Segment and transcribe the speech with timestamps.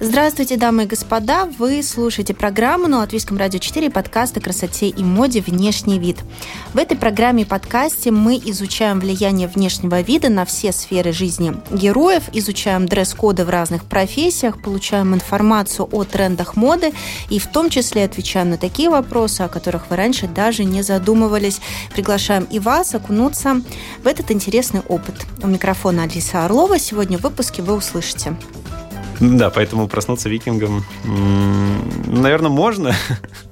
[0.00, 1.46] Здравствуйте, дамы и господа.
[1.58, 6.18] Вы слушаете программу на Латвийском радио 4 подкаст о красоте и моде «Внешний вид».
[6.72, 12.22] В этой программе и подкасте мы изучаем влияние внешнего вида на все сферы жизни героев,
[12.32, 16.92] изучаем дресс-коды в разных профессиях, получаем информацию о трендах моды
[17.28, 21.60] и в том числе отвечаем на такие вопросы, о которых вы раньше даже не задумывались.
[21.92, 23.62] Приглашаем и вас окунуться
[24.04, 25.16] в этот интересный опыт.
[25.42, 26.78] У микрофона Алиса Орлова.
[26.78, 28.36] Сегодня в выпуске вы услышите
[29.20, 30.84] да, поэтому проснуться викингом,
[32.06, 32.92] наверное, можно.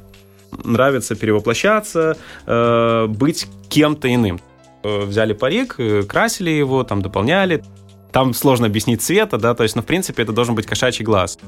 [0.65, 4.41] Нравится перевоплощаться, э, быть кем-то иным.
[4.83, 7.65] Э, взяли парик, э, красили его, там дополняли.
[8.13, 11.39] Там сложно объяснить цвета, да, то есть, ну, в принципе, это должен быть кошачий глаз.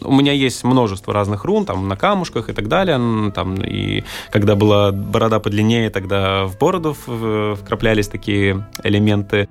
[0.00, 3.32] У меня есть множество разных рун, там, на камушках и так далее.
[3.32, 9.48] Там, и когда была борода подлиннее, тогда в бороду вкраплялись такие элементы.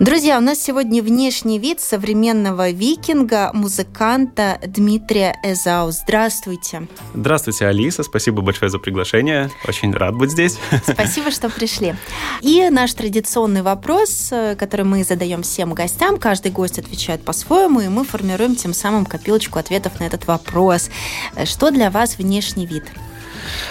[0.00, 5.90] Друзья, у нас сегодня внешний вид современного викинга, музыканта Дмитрия Эзау.
[5.90, 6.86] Здравствуйте.
[7.14, 8.04] Здравствуйте, Алиса.
[8.04, 9.50] Спасибо большое за приглашение.
[9.66, 10.56] Очень рад быть здесь.
[10.88, 11.96] Спасибо, что пришли.
[12.42, 16.18] И наш традиционный вопрос, э, который мы задаем всем гостям.
[16.18, 20.90] Каждый гость отвечает по-своему, и мы формируем тем самым копилочку ответов на этот вопрос.
[21.34, 22.84] Э, что для вас внешний вид?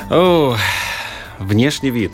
[0.10, 0.58] О,
[1.40, 2.12] внешний вид.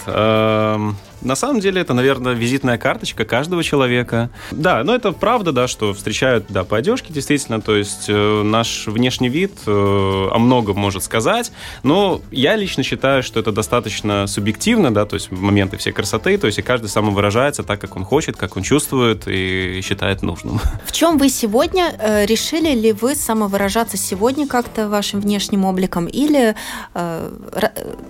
[1.23, 4.29] На самом деле это, наверное, визитная карточка каждого человека.
[4.52, 8.88] Да, но это правда, да, что встречают, да, по одежке, действительно, то есть э, наш
[8.88, 11.52] внешний вид э, о многом может сказать,
[11.83, 16.47] но я лично считаю, что это достаточно субъективно, да, то есть моменты всей красоты, то
[16.47, 20.59] есть и каждый самовыражается так, как он хочет, как он чувствует и считает нужным.
[20.85, 26.55] В чем вы сегодня э, решили ли вы самовыражаться сегодня как-то вашим внешним обликом или
[26.93, 27.30] э,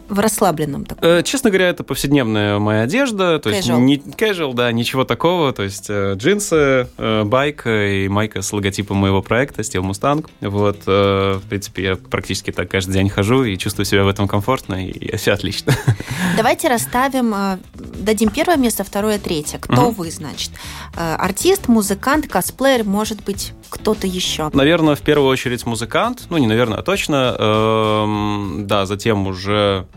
[0.10, 0.86] в расслабленном?
[0.86, 1.08] Таком?
[1.08, 5.54] Э, честно говоря, это повседневная моя одежда, одежда, то есть не casual, да, ничего такого,
[5.54, 10.26] то есть э, джинсы, э, байк и майка с логотипом моего проекта Steel Mustang.
[10.42, 14.28] Вот, э, в принципе, я практически так каждый день хожу и чувствую себя в этом
[14.28, 15.74] комфортно, и все отлично.
[16.38, 19.60] Давайте расставим, дадим первое место, второе, третье.
[19.60, 20.52] Кто вы, значит?
[20.96, 24.50] Артист, музыкант, косплеер, может быть, кто-то еще?
[24.54, 27.36] Наверное, в первую очередь музыкант, ну, не наверное, а точно.
[27.38, 29.88] Эм, да, затем уже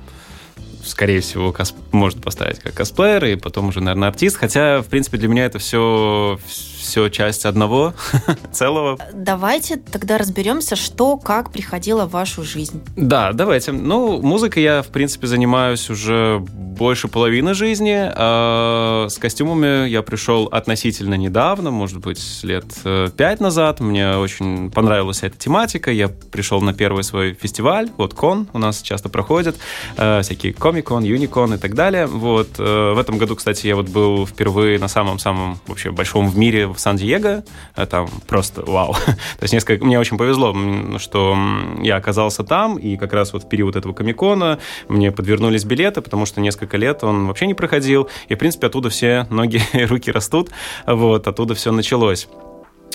[0.86, 1.74] скорее всего, кос...
[1.92, 4.36] может поставить как косплеер, и потом уже, наверное, артист.
[4.36, 6.38] Хотя, в принципе, для меня это все
[6.86, 7.94] все часть одного
[8.52, 8.98] целого.
[9.12, 12.80] Давайте тогда разберемся, что, как приходило в вашу жизнь.
[12.96, 13.72] Да, давайте.
[13.72, 17.96] Ну, музыкой я, в принципе, занимаюсь уже больше половины жизни.
[17.98, 23.80] А с костюмами я пришел относительно недавно, может быть, лет э, пять назад.
[23.80, 25.90] Мне очень понравилась эта тематика.
[25.90, 29.56] Я пришел на первый свой фестиваль, вот кон у нас часто проходит,
[29.96, 32.06] э, всякие комикон, юникон и так далее.
[32.06, 32.48] Вот.
[32.58, 36.66] Э, в этом году, кстати, я вот был впервые на самом-самом вообще большом в мире
[36.66, 37.44] в Сан-Диего,
[37.76, 38.92] э, там просто вау.
[39.38, 40.54] То есть несколько, мне очень повезло,
[40.98, 41.36] что
[41.80, 46.26] я оказался там, и как раз вот в период этого комикона мне подвернулись билеты, потому
[46.26, 50.10] что несколько лет он вообще не проходил, и, в принципе, оттуда все ноги и руки
[50.10, 50.50] растут,
[50.86, 52.28] вот, оттуда все началось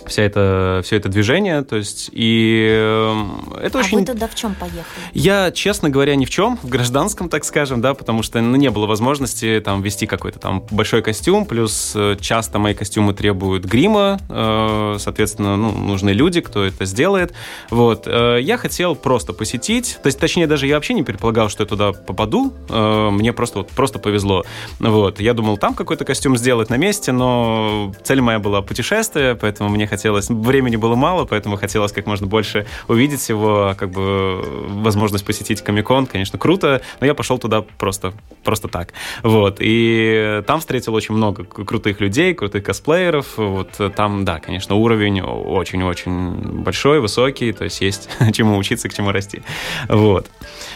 [0.06, 3.14] вся это, все это движение, то есть, и
[3.62, 4.00] это а очень...
[4.00, 4.86] вы туда в чем поехали?
[5.14, 8.70] Я, честно говоря, ни в чем, в гражданском, так скажем, да, потому что ну, не
[8.70, 14.20] было возможности там вести какой-то там большой костюм, плюс э, часто мои костюмы требуют грима,
[14.30, 17.34] э, соответственно, ну, нужны люди, кто это сделает,
[17.70, 18.04] вот.
[18.08, 21.68] Э, я хотел просто посетить, то есть, точнее, даже я вообще не предполагал, что я
[21.68, 24.44] туда попаду, э, мне просто, вот, просто повезло,
[24.80, 25.20] вот.
[25.20, 29.88] Я думал, там какой-то костюм сделать на месте, но цель моя была путешествие, поэтому мне
[29.88, 34.42] хотелось, времени было мало, поэтому хотелось как можно больше увидеть его, как бы
[34.82, 38.14] возможность посетить Комикон, конечно, круто, но я пошел туда просто,
[38.44, 38.94] просто так.
[39.24, 45.22] Вот, и там встретил очень много крутых людей, крутых косплееров, вот там, да, конечно, уровень
[45.22, 49.42] очень-очень большой, высокий, то есть есть чему учиться, к чему расти.
[49.88, 50.28] Вот.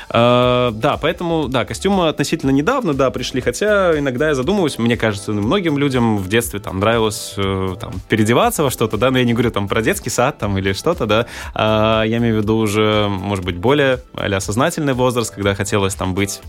[0.10, 5.32] А, да, поэтому, да, костюмы относительно недавно, да, пришли, хотя иногда я задумываюсь, мне кажется,
[5.32, 9.34] многим людям в детстве там нравилось э, там, переодеваться во что-то, да, но я не
[9.34, 13.08] говорю там про детский сад там или что-то, да, а я имею в виду уже,
[13.10, 16.42] может быть, более а сознательный возраст, когда хотелось там быть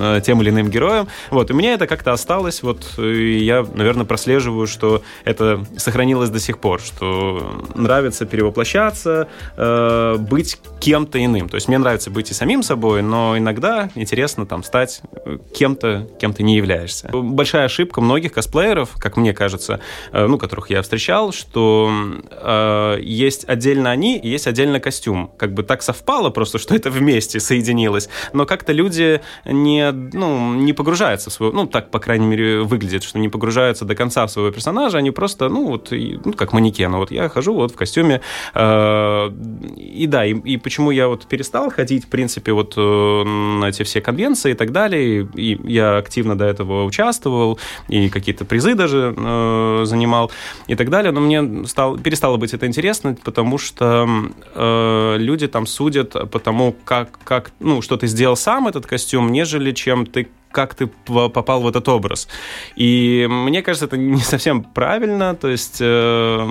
[0.00, 4.04] э, тем или иным героем, вот, у меня это как-то осталось, вот, и я, наверное,
[4.04, 11.54] прослеживаю, что это сохранилось до сих пор, что нравится перевоплощаться, э, быть кем-то иным, то
[11.54, 16.08] есть мне нравится быть и самим собой, собой, но иногда интересно там стать э, кем-то,
[16.18, 17.08] кем ты не являешься.
[17.12, 19.80] Большая ошибка многих косплееров, как мне кажется,
[20.12, 21.90] э, ну, которых я встречал, что
[22.30, 25.30] э, есть отдельно они, и есть отдельно костюм.
[25.36, 28.08] Как бы так совпало просто, что это вместе соединилось.
[28.32, 31.52] Но как-то люди не, ну, не погружаются в свою...
[31.52, 34.98] Ну, так, по крайней мере, выглядит, что не погружаются до конца в своего персонажа.
[34.98, 36.92] Они просто, ну, вот, ну, как манекен.
[36.92, 38.20] Вот я хожу вот в костюме.
[38.54, 39.30] Э,
[39.76, 43.82] и да, и, и почему я вот перестал ходить, в принципе, вот э, на эти
[43.82, 45.28] все конвенции и так далее.
[45.34, 47.58] И я активно до этого участвовал,
[47.88, 50.30] и какие-то призы даже э, занимал
[50.66, 51.12] и так далее.
[51.12, 54.08] Но мне стало, перестало быть это интересно, потому что
[54.54, 59.32] э, люди там судят по тому, как, как, ну, что ты сделал сам этот костюм,
[59.32, 62.28] нежели чем ты как ты попал в этот образ.
[62.76, 65.34] И мне кажется, это не совсем правильно.
[65.34, 66.48] То есть, э,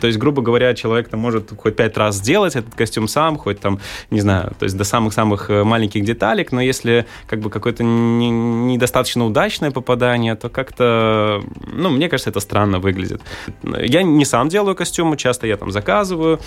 [0.00, 3.60] то есть грубо говоря, человек там может хоть пять раз сделать этот костюм сам, хоть
[3.60, 3.78] там,
[4.10, 8.30] не знаю, то есть до самых-самых э, маленьких деталек, но если как бы какое-то не,
[8.30, 13.20] недостаточно удачное попадание, то как-то, ну, мне кажется, это странно выглядит.
[13.62, 16.40] Я не сам делаю костюмы, часто я там заказываю,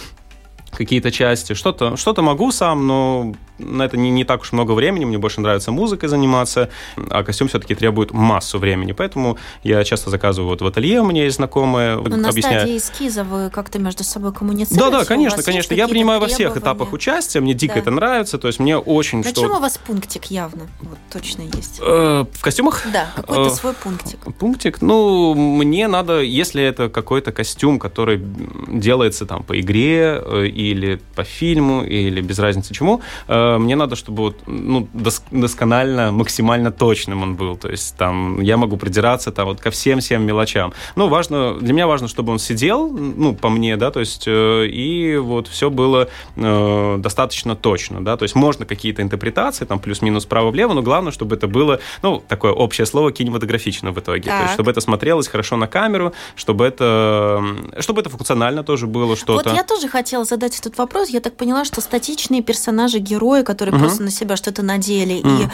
[0.75, 1.53] какие-то части.
[1.53, 5.05] Что-то что могу сам, но на это не, не так уж много времени.
[5.05, 6.69] Мне больше нравится музыкой заниматься,
[7.09, 8.91] а костюм все-таки требует массу времени.
[8.91, 11.97] Поэтому я часто заказываю вот в ателье, у меня есть знакомые.
[11.97, 12.61] Но на объясняю.
[12.61, 14.91] стадии эскиза вы как-то между собой коммуницируете?
[14.91, 15.73] Да, да, конечно, конечно.
[15.73, 17.79] Я принимаю во всех этапах участия, мне дико да.
[17.81, 19.19] это нравится, то есть мне очень...
[19.19, 19.41] На что...
[19.41, 20.67] чем у вас пунктик явно?
[20.81, 21.79] Вот точно есть.
[21.81, 22.83] Э, в костюмах?
[22.91, 24.19] Да, какой-то э, свой пунктик.
[24.37, 24.81] Пунктик?
[24.81, 28.21] Ну, мне надо, если это какой-то костюм, который
[28.67, 33.75] делается там по игре э, и или по фильму, или без разницы чему, э, мне
[33.75, 34.87] надо, чтобы вот, ну,
[35.31, 37.57] досконально, максимально точным он был.
[37.57, 40.73] То есть там я могу придираться там вот ко всем-всем мелочам.
[40.95, 44.67] Ну, важно, для меня важно, чтобы он сидел, ну, по мне, да, то есть э,
[44.67, 50.25] и вот все было э, достаточно точно, да, то есть можно какие-то интерпретации, там плюс-минус
[50.25, 54.23] право-влево, но главное, чтобы это было, ну, такое общее слово кинематографично в итоге.
[54.23, 54.37] Так.
[54.37, 57.43] То есть чтобы это смотрелось хорошо на камеру, чтобы это,
[57.79, 59.49] чтобы это функционально тоже было что-то.
[59.49, 63.43] Вот я тоже хотела задать задать этот вопрос, я так поняла, что статичные персонажи, герои,
[63.43, 63.83] которые угу.
[63.83, 65.43] просто на себя что-то надели угу.
[65.43, 65.47] и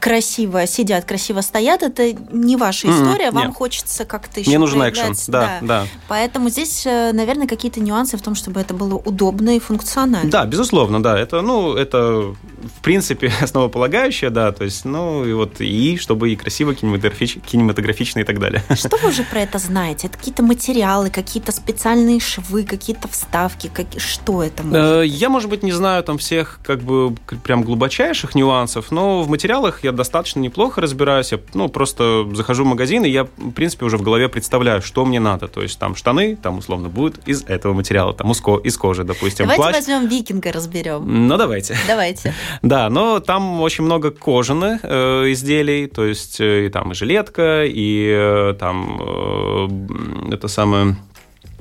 [0.00, 3.36] красиво сидят, красиво стоят, это не ваша история, угу.
[3.36, 3.56] вам Нет.
[3.56, 5.86] хочется как-то еще Мне нужен экшен, да, да, да.
[6.08, 10.30] Поэтому здесь, э, наверное, какие-то нюансы в том, чтобы это было удобно и функционально.
[10.30, 11.18] Да, безусловно, да.
[11.18, 12.34] Это, ну, это
[12.76, 18.20] в принципе основополагающее, да, то есть, ну, и вот и чтобы и красиво, кинематографич, кинематографично
[18.20, 18.62] и так далее.
[18.74, 20.06] Что вы уже про это знаете?
[20.06, 23.86] Это какие-то материалы, какие-то специальные швы, какие-то вставки, как...
[23.98, 27.14] что это может э, Я, может быть, не знаю там всех как бы
[27.44, 31.32] прям глубочайших нюансов, но в материалах я достаточно неплохо разбираюсь.
[31.32, 35.04] Я, ну, просто захожу в магазин, и я, в принципе, уже в голове представляю, что
[35.04, 35.48] мне надо.
[35.48, 39.46] То есть там штаны, там, условно, будут из этого материала, там из кожи, допустим.
[39.46, 39.74] Давайте плащ.
[39.76, 41.28] возьмем викинга, разберем.
[41.28, 41.76] Ну, давайте.
[41.86, 42.34] Давайте.
[42.62, 47.64] Да, но там очень много кожаных э, изделий, то есть э, и там и жилетка,
[47.64, 50.96] и э, там э, это самое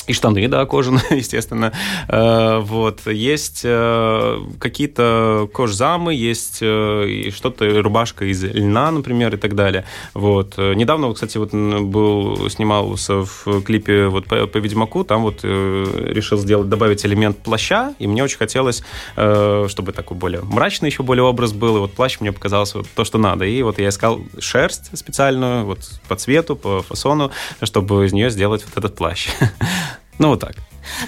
[0.08, 1.72] и штаны, да, кожаные, естественно.
[2.08, 3.08] Э, вот.
[3.08, 9.86] Есть э, какие-то кожзамы, есть э, что-то, рубашка из льна, например, и так далее.
[10.14, 10.58] Вот.
[10.58, 16.70] Недавно, кстати, вот был, снимался в клипе вот по, по Ведьмаку, там вот решил сделать,
[16.70, 21.78] добавить элемент плаща, и мне очень хотелось, чтобы такой более мрачный еще более образ был,
[21.78, 23.46] и вот плащ мне показался вот то, что надо.
[23.46, 27.32] И вот я искал шерсть специальную, вот по цвету, по фасону,
[27.64, 29.30] чтобы из нее сделать вот этот плащ.
[30.20, 30.56] Ну, вот так.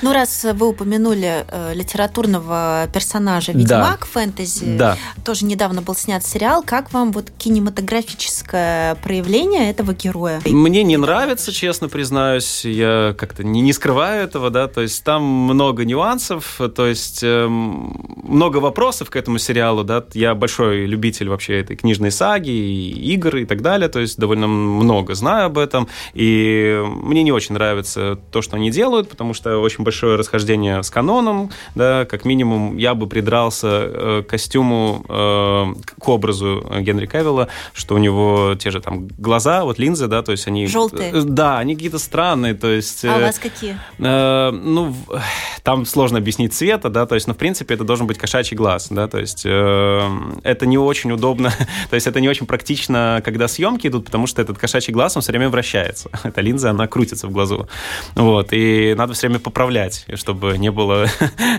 [0.02, 4.06] Ну, раз вы упомянули э, литературного персонажа Ведьмак да.
[4.06, 4.98] фэнтези, да.
[5.24, 6.64] тоже недавно был снят сериал.
[6.64, 10.42] Как вам вот кинематографическое проявление этого героя?
[10.46, 12.66] Мне не нравится, честно признаюсь.
[12.66, 14.68] Я как-то не, не скрываю этого, да.
[14.68, 20.04] То есть там много нюансов, то есть э, много вопросов к этому сериалу, да.
[20.14, 23.90] Я большой любитель вообще этой книжной саги, и игр и так далее.
[23.90, 25.88] То есть довольно много знаю об этом.
[26.14, 30.90] И мне не очень нравится то, что они делают, потому что очень большое расхождение с
[30.90, 37.48] каноном, да, как минимум я бы придрался э, к костюму, э, к образу Генри Кавилла,
[37.74, 40.68] что у него те же там глаза, вот линзы, да, то есть они...
[40.68, 41.12] Желтые?
[41.12, 43.06] Э, да, они какие-то странные, то есть...
[43.06, 43.78] А у вас какие?
[43.98, 44.96] ну,
[45.64, 48.88] там сложно объяснить цвета, да, то есть, но в принципе это должен быть кошачий глаз,
[48.90, 51.52] да, то есть это не очень удобно,
[51.90, 55.22] то есть это не очень практично, когда съемки идут, потому что этот кошачий глаз, он
[55.22, 56.10] все время вращается.
[56.24, 57.68] Эта линза, она крутится в глазу.
[58.16, 61.08] Вот, и надо все время поправлять, чтобы не было,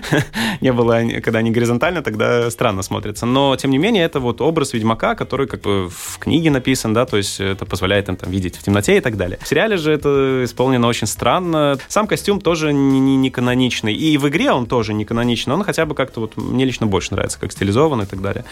[0.61, 3.25] не было, когда они горизонтально, тогда странно смотрится.
[3.25, 7.05] Но, тем не менее, это вот образ Ведьмака, который как бы в книге написан, да,
[7.05, 9.39] то есть это позволяет им там видеть в темноте и так далее.
[9.41, 11.77] В сериале же это исполнено очень странно.
[11.87, 13.93] Сам костюм тоже не, не, не каноничный.
[13.93, 17.13] и в игре он тоже не каноничный, он хотя бы как-то вот мне лично больше
[17.13, 18.45] нравится, как стилизован и так далее.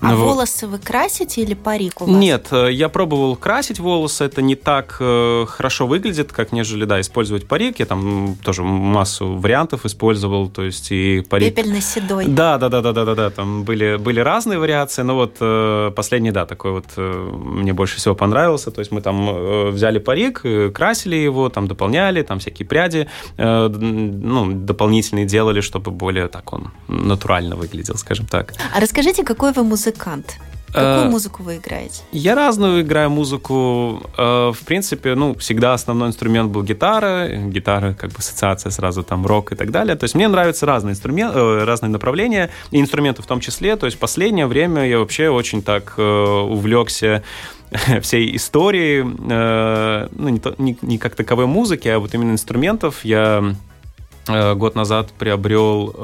[0.00, 2.14] А ну, волосы вы красите или парик у вас?
[2.14, 7.00] Нет, э, я пробовал красить волосы, это не так э, хорошо выглядит, как нежели, да,
[7.00, 7.78] использовать парик.
[7.78, 8.11] Я там
[8.42, 11.54] тоже массу вариантов использовал, то есть и парик...
[11.54, 12.26] Пепельно-седой.
[12.26, 15.90] Да, да, да, да, да, да, да, там были, были разные вариации, но вот э,
[15.94, 19.98] последний, да, такой вот э, мне больше всего понравился, то есть мы там э, взяли
[19.98, 26.28] парик, э, красили его, там дополняли, там всякие пряди, э, ну, дополнительные делали, чтобы более
[26.28, 28.54] так он натурально выглядел, скажем так.
[28.74, 30.38] А расскажите, какой вы музыкант?
[30.72, 32.02] Какую э, музыку вы играете?
[32.12, 34.02] Я разную играю музыку.
[34.16, 37.28] Э, в принципе, ну, всегда основной инструмент был гитара.
[37.28, 39.96] Гитара, как бы ассоциация сразу там рок и так далее.
[39.96, 43.76] То есть мне нравятся разные инструменты, э, разные направления, и инструменты в том числе.
[43.76, 47.22] То есть последнее время я вообще очень так увлекся
[48.00, 53.04] всей истории, ну, не, то, не, не как таковой музыки, а вот именно инструментов.
[53.04, 53.54] Я
[54.26, 56.02] год назад приобрел э,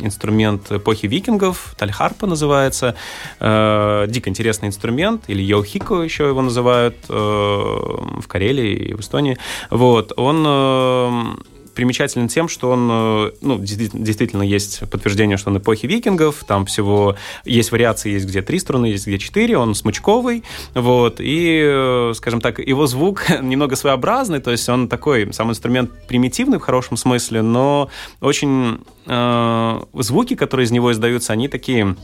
[0.00, 2.96] инструмент эпохи викингов, тальхарпа называется.
[3.40, 9.38] Э, дико интересный инструмент, или йохико еще его называют э, в Карелии и в Эстонии.
[9.70, 11.34] Вот, он э,
[11.74, 17.16] примечателен тем, что он, э, ну, действительно есть подтверждение, что он эпохи викингов, там всего
[17.44, 22.40] есть вариации, есть где три струны, есть где четыре, он смычковый, вот, и, э, скажем
[22.40, 27.42] так, его звук немного своеобразный, то есть он такой, сам инструмент примитивный в хорошем смысле,
[27.42, 31.96] но очень э, звуки, которые из него издаются, они такие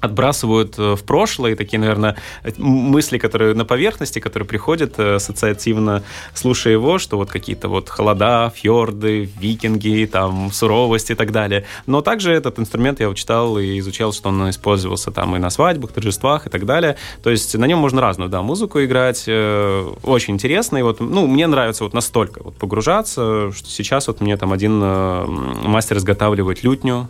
[0.00, 2.16] отбрасывают э, в прошлое такие, наверное,
[2.56, 6.02] мысли, которые на поверхности, которые приходят э, ассоциативно,
[6.34, 11.66] слушая его, что вот какие-то вот холода, фьорды, викинги, там, суровость и так далее.
[11.86, 15.92] Но также этот инструмент я читал и изучал, что он использовался там и на свадьбах,
[15.92, 16.96] торжествах и так далее.
[17.22, 19.24] То есть на нем можно разную, да, музыку играть.
[19.26, 20.78] Э, очень интересно.
[20.78, 24.78] И вот, ну, мне нравится вот настолько вот погружаться, что сейчас вот мне там один
[24.80, 27.08] мастер изготавливает лютню,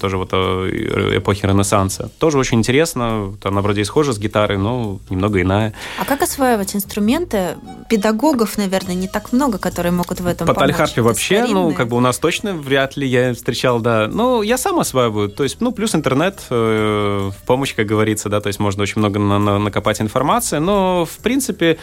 [0.00, 2.10] тоже вот эпохи Ренессанса.
[2.18, 3.34] Тоже тоже очень интересно.
[3.42, 5.74] Она вроде и схожа с гитарой, но немного иная.
[6.00, 7.56] А как осваивать инструменты?
[7.90, 10.96] Педагогов, наверное, не так много, которые могут в этом По помочь.
[10.96, 11.64] вообще, старинные.
[11.64, 14.08] ну, как бы у нас точно вряд ли я встречал, да.
[14.10, 15.28] Ну, я сам осваиваю.
[15.28, 18.98] То есть, ну, плюс интернет э, в помощь, как говорится, да, то есть можно очень
[18.98, 21.76] много на на накопать информации, но, в принципе,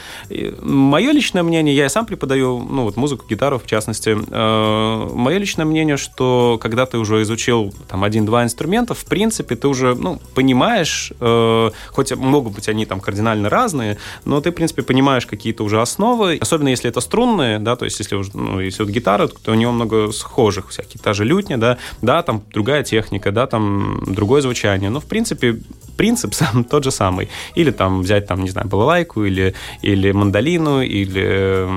[0.61, 5.37] мое личное мнение, я и сам преподаю, ну, вот музыку, гитару, в частности, э, мое
[5.37, 10.19] личное мнение, что когда ты уже изучил там один-два инструмента, в принципе, ты уже, ну,
[10.39, 15.65] понимаешь, э, хоть могут быть они там кардинально разные, но ты, в принципе, понимаешь какие-то
[15.65, 19.51] уже основы, особенно если это струнные, да, то есть если, ну, если вот гитара, то
[19.51, 24.01] у него много схожих всяких, та же лютня, да, да, там другая техника, да, там
[24.07, 25.59] другое звучание, но, в принципе,
[25.97, 27.27] принцип сам тот же самый.
[27.57, 29.53] Или там взять, там, не знаю, балалайку, или,
[29.83, 31.67] или мандолину, или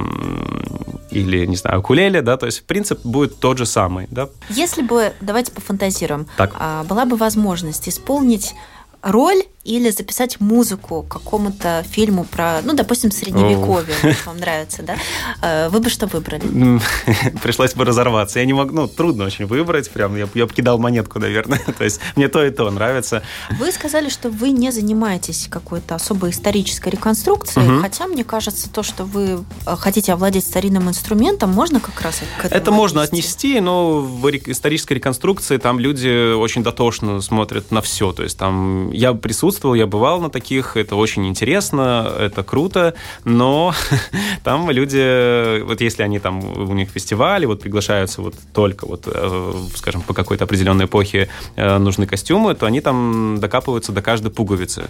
[1.12, 4.28] или, не знаю, укулеле, да, то есть принцип будет тот же самый, да.
[4.49, 6.54] Если бы, давайте пофантазируем, так.
[6.59, 8.54] А, была бы возможность исполнить
[9.02, 14.16] роль или записать музыку к какому-то фильму про, ну, допустим, средневековье, oh.
[14.26, 14.97] вам нравится, да?
[15.40, 16.42] Э, вы бы что выбрали?
[17.42, 18.40] Пришлось бы разорваться.
[18.40, 21.61] Я не могу, ну, трудно очень выбрать, прям, я, я бы кидал монетку, наверное.
[21.78, 23.23] то есть мне то и то нравится.
[23.59, 27.80] Вы сказали, что вы не занимаетесь какой-то особой исторической реконструкцией, uh-huh.
[27.82, 32.47] хотя, мне кажется, то, что вы э, хотите овладеть старинным инструментом, можно как раз к
[32.47, 38.12] этому Это можно отнести, но в исторической реконструкции там люди очень дотошно смотрят на все,
[38.12, 42.94] то есть там я присутствовал, я бывал на таких, это очень интересно, это круто,
[43.25, 43.75] но
[44.44, 49.52] там люди, вот если они там, у них фестивали, вот приглашаются вот только вот, э,
[49.75, 54.84] скажем, по какой-то определенной эпохе э, нужны костюмы, то они там докапываются до каждой пуговицы.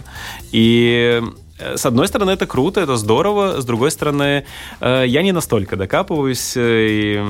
[0.51, 1.21] И
[1.75, 4.45] с одной стороны, это круто, это здорово, с другой стороны,
[4.79, 7.23] э, я не настолько докапываюсь, э,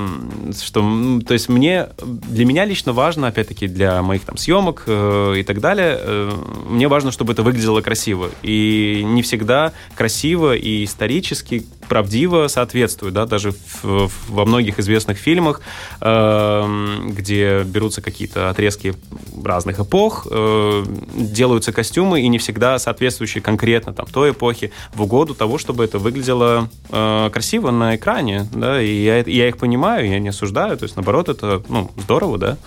[0.62, 5.60] что, то есть мне, для меня лично важно, опять-таки, для моих там съемок и так
[5.60, 6.30] далее,
[6.68, 8.30] мне важно, чтобы это выглядело красиво.
[8.42, 15.60] И не всегда красиво и исторически правдиво соответствует, да, даже в, во многих известных фильмах,
[16.00, 18.94] где берутся какие-то отрезки
[19.42, 25.58] разных эпох, делаются костюмы и не всегда соответствующие конкретно там той эпохи в угоду того,
[25.58, 30.28] чтобы это выглядело э, красиво на экране, да, и я, я их понимаю, я не
[30.28, 32.58] осуждаю, то есть, наоборот, это, ну, здорово, да.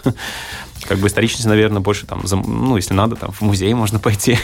[0.88, 4.38] Как бы историчность, наверное, больше там, ну, если надо, там в музей можно пойти.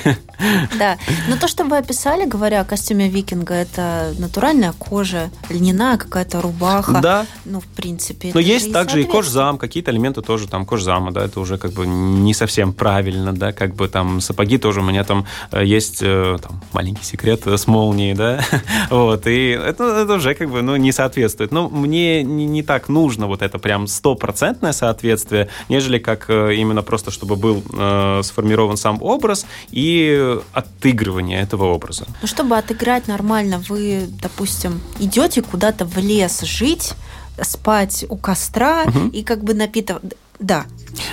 [0.78, 0.98] Да,
[1.28, 7.00] но то, что вы описали, говоря о костюме викинга, это натуральная кожа, льняная какая-то рубаха.
[7.02, 7.26] Да.
[7.46, 8.32] Ну, в принципе.
[8.34, 11.86] Но есть также и кожзам, какие-то элементы тоже там кожзама, да, это уже как бы
[11.86, 16.38] не совсем правильно, да, как бы там сапоги тоже у меня там э, есть э,
[16.42, 18.44] там, маленький секрет с молнией, да,
[18.90, 21.52] вот, и это, это уже как бы, ну, не соответствует.
[21.52, 26.82] Но мне не, не так нужно вот это прям стопроцентное соответствие, нежели как э, именно
[26.82, 32.06] просто, чтобы был э, сформирован сам образ и отыгрывание этого образа.
[32.22, 36.94] Ну, чтобы отыграть нормально, вы, допустим, идете куда-то в лес жить,
[37.42, 39.10] спать у костра угу.
[39.10, 40.66] и как бы напитывать да.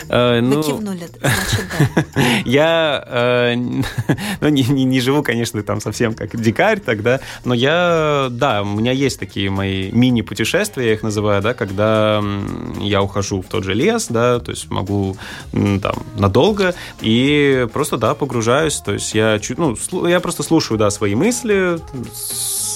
[0.09, 2.23] Э, ну, Вы кивнули, значит, да.
[2.45, 3.55] Я э,
[4.41, 8.67] ну, не, не, не живу, конечно, там совсем как дикарь тогда, но я, да, у
[8.67, 12.23] меня есть такие мои мини-путешествия, я их называю, да, когда
[12.81, 15.17] я ухожу в тот же лес, да, то есть могу
[15.53, 21.15] там надолго и просто, да, погружаюсь, то есть я ну, я просто слушаю, да, свои
[21.15, 21.79] мысли,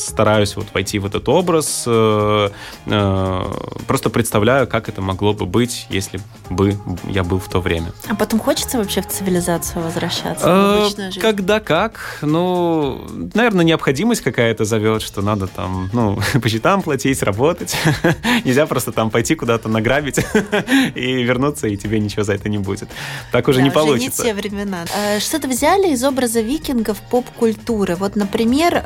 [0.05, 2.51] стараюсь вот войти в этот образ, э,
[2.87, 3.43] э,
[3.87, 6.21] просто представляю, как это могло бы быть, если
[6.51, 6.77] бы
[7.09, 7.93] я был в то время.
[8.09, 10.47] А потом хочется вообще в цивилизацию возвращаться?
[10.47, 11.21] В э, жизнь?
[11.21, 12.19] Когда как?
[12.23, 17.77] Ну, наверное, необходимость какая-то зовет, что надо там, ну, по счетам платить, работать.
[18.45, 20.19] Нельзя просто там пойти куда-то награбить
[20.95, 22.89] и вернуться, и тебе ничего за это не будет.
[23.33, 24.23] Так уже да, не уже получится.
[24.23, 24.85] не те времена.
[25.19, 27.97] Что-то взяли из образа викингов поп-культуры.
[27.97, 28.85] Вот, например,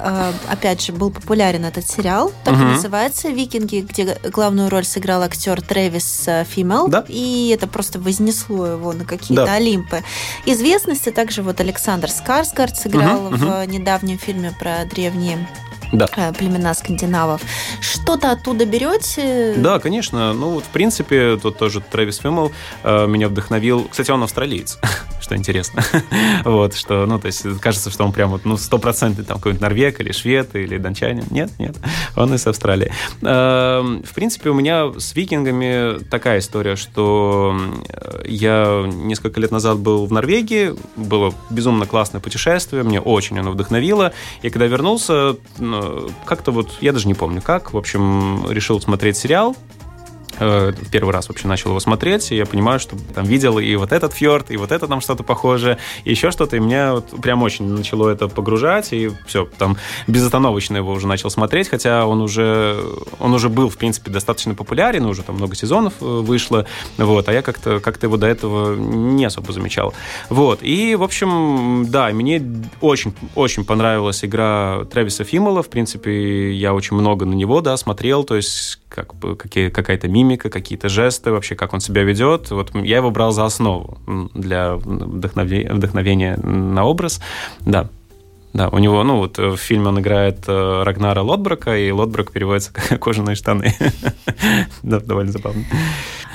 [0.49, 2.33] опять же, был популярен этот сериал.
[2.45, 2.65] Так угу.
[2.65, 6.89] называется «Викинги», где главную роль сыграл актер Трэвис э, Фимел.
[6.89, 7.05] Да.
[7.09, 9.55] И это просто вознесло его на какие-то да.
[9.55, 10.03] олимпы.
[10.47, 13.71] Известности также вот Александр Скарсгард сыграл угу, в угу.
[13.71, 15.49] недавнем фильме про древние
[15.93, 16.09] да.
[16.17, 17.43] Э, племена скандинавов.
[17.81, 19.55] Что-то оттуда берете?
[19.57, 20.33] Да, конечно.
[20.33, 22.53] Ну, вот, в принципе, тут тоже Трэвис Фиммел
[22.85, 23.89] э, меня вдохновил.
[23.91, 24.79] Кстати, он австралиец,
[25.21, 25.83] что интересно.
[26.45, 30.01] вот, что, ну, то есть, кажется, что он прям вот, ну, стопроцентный там какой-нибудь норвег
[30.01, 31.25] или швед или дончанин.
[31.31, 31.77] Нет, нет,
[32.17, 32.93] он из Австралии.
[33.23, 37.59] Э, в принципе, у меня с викингами такая история, что
[38.25, 44.13] я несколько лет назад был в Норвегии, было безумно классное путешествие, мне очень оно вдохновило,
[44.43, 45.37] и когда вернулся,
[46.25, 49.78] как-то вот, я даже не помню как, в общем, решил смотреть сериал, Э,
[50.39, 54.13] первый раз вообще начал его смотреть, и я понимаю, что там видел и вот этот
[54.13, 57.67] фьорд, и вот это там что-то похожее, и еще что-то, и меня вот прям очень
[57.69, 59.77] начало это погружать, и все, там
[60.07, 62.83] безостановочно его уже начал смотреть, хотя он уже,
[63.19, 66.67] он уже был, в принципе, достаточно популярен, уже там много сезонов э, вышло,
[66.97, 69.95] вот, а я как-то как его до этого не особо замечал.
[70.29, 72.43] Вот, и, в общем, да, мне
[72.81, 78.25] очень, очень понравилась игра Трэвиса Фиммела, в принципе, я очень много на него, да, смотрел,
[78.25, 82.51] то есть как бы какие, какая-то мимика, какие-то жесты, вообще как он себя ведет.
[82.51, 83.99] Вот я его брал за основу
[84.35, 87.21] для вдохновения, вдохновения на образ.
[87.61, 87.89] Да,
[88.53, 92.73] да, у него, ну вот в фильме он играет э, Рагнара Лотброка, и Лотброк переводится
[92.89, 93.75] как кожаные штаны.
[94.83, 95.65] да, довольно забавно.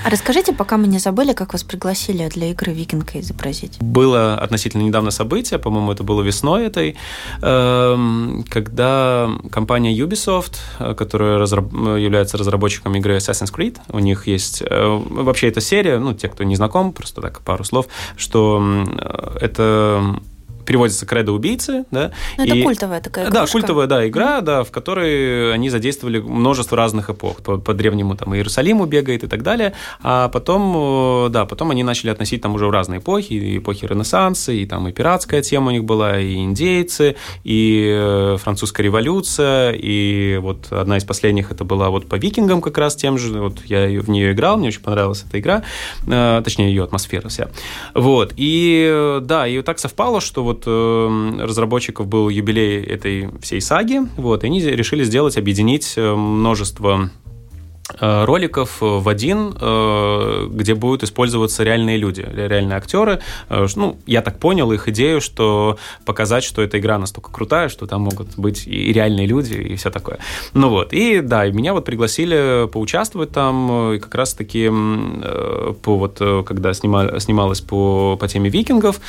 [0.05, 3.77] А расскажите, пока мы не забыли, как вас пригласили для игры «Викинга» изобразить?
[3.79, 6.97] Было относительно недавно событие, по-моему, это было весной этой,
[7.41, 14.61] эм, когда компания Ubisoft, э, которая является разработчиком игры Assassin's Creed, у них есть...
[14.61, 19.37] Э, вообще эта серия, ну, те, кто не знаком, просто так пару слов, что э,
[19.39, 20.19] это
[20.65, 22.11] переводится «Кредо убийцы», да.
[22.37, 23.41] Но ну, и, это культовая такая игра.
[23.41, 24.43] Да, культовая, да, игра, mm-hmm.
[24.43, 27.37] да, в которой они задействовали множество разных эпох.
[27.37, 29.73] По, по древнему там Иерусалиму бегает и так далее.
[30.01, 34.51] А потом, да, потом они начали относить там уже в разные эпохи, и эпохи Ренессанса,
[34.51, 40.37] и там и пиратская тема у них была, и индейцы, и э, французская революция, и
[40.37, 43.87] вот одна из последних это была вот по викингам как раз тем же, вот я
[44.01, 45.63] в нее играл, мне очень понравилась эта игра,
[46.07, 47.49] э, точнее ее атмосфера вся.
[47.93, 53.29] Вот, и э, да, и так совпало, что вот вот э, разработчиков был юбилей этой
[53.41, 57.09] всей саги, вот, и они решили сделать, объединить э, множество
[57.99, 63.19] роликов в один, э, где будут использоваться реальные люди, реальные актеры.
[63.49, 67.85] Э, ну, я так понял их идею, что показать, что эта игра настолько крутая, что
[67.85, 70.19] там могут быть и реальные люди, и все такое.
[70.53, 76.21] Ну вот, и да, и меня вот пригласили поучаствовать там, и как раз-таки по вот,
[76.45, 79.01] когда снимали, снималось по, по теме викингов,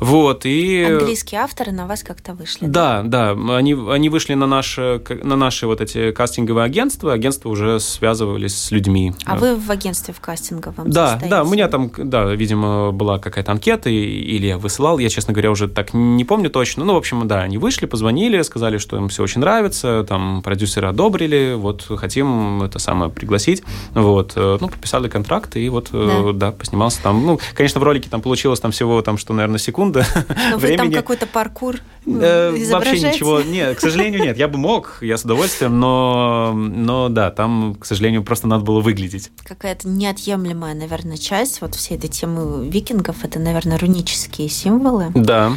[0.00, 0.82] вот, и...
[0.82, 2.66] Английские авторы на вас как-то вышли.
[2.66, 7.50] Да, да, да они, они вышли на наши, на наши вот эти кастинговые агентства, агентства
[7.50, 9.12] уже связаны связывались с людьми.
[9.24, 11.30] А вы в агентстве в кастинговом Да, состоите?
[11.30, 15.50] да, у меня там, да, видимо, была какая-то анкета, или я высылал, я, честно говоря,
[15.50, 16.84] уже так не помню точно.
[16.84, 20.88] Ну, в общем, да, они вышли, позвонили, сказали, что им все очень нравится, там продюсеры
[20.88, 23.62] одобрили, вот хотим это самое пригласить.
[23.94, 27.24] Вот, э, ну, подписали контракт, и вот, да, да поснимался там.
[27.26, 30.06] Ну, конечно, в ролике там получилось там всего, там, что, наверное, секунда
[30.50, 34.38] Но вы там какой-то паркур э, Вообще ничего, нет, к сожалению, нет.
[34.38, 38.80] Я бы мог, я с удовольствием, но, но да, там, к сожалению, просто надо было
[38.80, 39.30] выглядеть.
[39.44, 45.10] Какая-то неотъемлемая, наверное, часть вот всей этой темы викингов, это, наверное, рунические символы.
[45.14, 45.52] Да.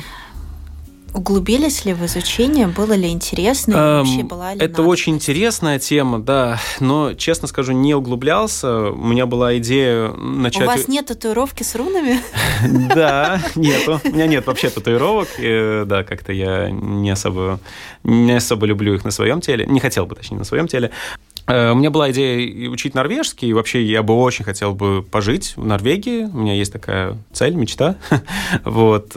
[1.14, 2.68] Углубились ли в изучение?
[2.68, 3.74] Было ли интересно?
[3.74, 6.60] Эм, вообще была ли это очень интересная тема, да.
[6.80, 8.90] Но, честно скажу, не углублялся.
[8.92, 10.64] У меня была идея начать...
[10.64, 12.20] У вас нет татуировки с рунами?
[12.94, 14.02] Да, нету.
[14.04, 15.30] У меня нет вообще татуировок.
[15.88, 17.60] Да, как-то я не особо,
[18.04, 19.66] не особо люблю их на своем теле.
[19.66, 20.92] Не хотел бы, точнее, на своем теле.
[21.48, 25.54] Э, у меня была идея учить норвежский, и вообще я бы очень хотел бы пожить
[25.56, 26.24] в Норвегии.
[26.24, 27.96] У меня есть такая цель, мечта.
[28.64, 29.16] Вот.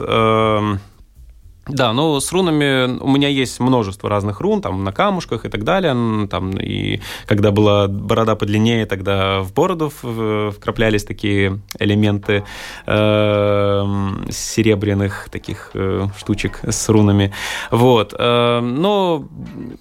[1.71, 5.63] Да, ну с рунами у меня есть множество разных рун, там на камушках и так
[5.63, 6.27] далее.
[6.27, 12.43] Там и когда была борода подлиннее, тогда в бороду вкраплялись такие элементы
[12.85, 13.85] э,
[14.29, 17.33] серебряных таких э, штучек с рунами.
[17.71, 18.13] Вот.
[18.19, 19.29] Э, но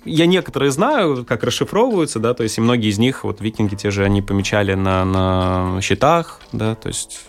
[0.04, 3.90] я некоторые знаю, как расшифровываются, да, то есть и многие из них, вот викинги те
[3.90, 7.20] же, они помечали на, на щитах, да, то есть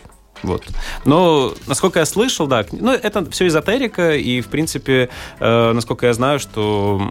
[0.44, 0.64] вот.
[1.06, 6.14] Но, насколько я слышал, да, ну, это все эзотерика, и, в принципе, э, насколько я
[6.14, 7.02] знаю, что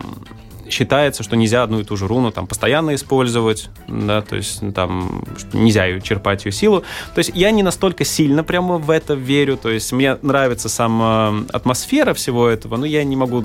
[0.71, 5.25] считается, что нельзя одну и ту же руну там постоянно использовать, да, то есть там
[5.53, 6.85] нельзя ее черпать ее силу.
[7.15, 11.35] То есть я не настолько сильно прямо в это верю, то есть мне нравится сама
[11.53, 13.45] атмосфера всего этого, но я не могу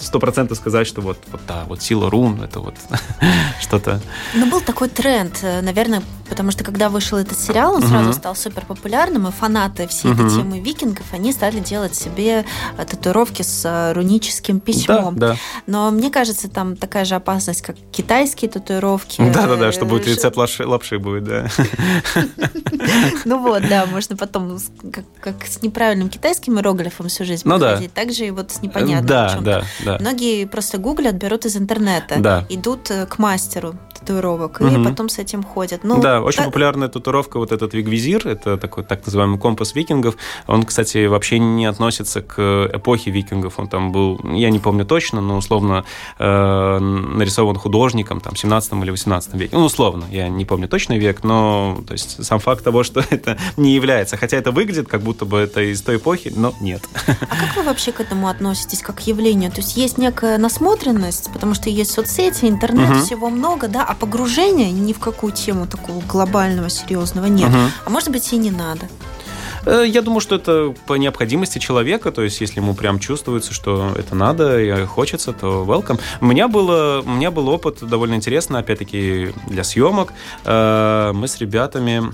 [0.00, 2.74] сто процентов сказать, что вот, вот да, вот сила рун, это вот
[3.60, 4.00] что-то.
[4.34, 8.34] Ну, был такой тренд, э, наверное, потому что когда вышел этот сериал, он сразу стал
[8.34, 12.44] супер популярным, и фанаты всей этой темы викингов, они стали делать себе
[12.78, 15.16] э, татуировки с э, руническим письмом.
[15.16, 15.36] Да, да.
[15.66, 19.20] Но мне кажется, там такая же опасность, как китайские татуировки.
[19.34, 21.46] Да-да-да, что будет рецепт лапши, лапши будет, да.
[23.24, 24.58] Ну вот, да, можно потом
[25.20, 29.06] как, с неправильным китайским иероглифом всю жизнь ну, проходить, так же и вот с непонятным.
[29.06, 29.89] Да, да, да.
[30.00, 32.44] Многие просто гуглят, берут из интернета, да.
[32.48, 34.68] идут э, к мастеру татуировок, угу.
[34.68, 35.84] и потом с этим ходят.
[35.84, 36.46] Ну, да, очень так...
[36.46, 40.16] популярная татуировка, вот этот вигвизир, это такой так называемый компас викингов.
[40.46, 43.58] Он, кстати, вообще не относится к эпохе викингов.
[43.58, 45.84] Он там был, я не помню точно, но условно
[46.18, 49.56] э, нарисован художником, там, 17 или 18 веке.
[49.56, 53.38] Ну, условно, я не помню точный век, но то есть сам факт того, что это
[53.56, 54.16] не является.
[54.16, 56.82] Хотя это выглядит, как будто бы это из той эпохи, но нет.
[57.30, 59.50] А как вы вообще к этому относитесь, как к явлению?
[59.50, 62.98] То есть есть некая насмотренность, потому что есть соцсети, интернет, угу.
[63.00, 67.48] всего много, да, а погружения ни в какую тему такого глобального, серьезного нет.
[67.48, 67.58] Угу.
[67.86, 68.88] А может быть и не надо.
[69.66, 73.92] Э, я думаю, что это по необходимости человека, то есть если ему прям чувствуется, что
[73.98, 75.98] это надо и хочется, то welcome.
[76.20, 80.12] У меня, было, у меня был опыт довольно интересный, опять-таки, для съемок.
[80.44, 82.12] Э, мы с ребятами